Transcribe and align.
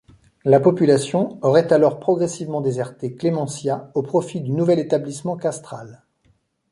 La 0.45 0.59
population 0.59 1.37
aurait 1.43 1.71
alors 1.71 1.99
progressivement 1.99 2.59
déserté 2.61 3.13
Clémenciat 3.15 3.91
au 3.93 4.01
profit 4.01 4.41
du 4.41 4.51
nouvel 4.51 4.79
établissement 4.79 5.37
castral. 5.37 6.01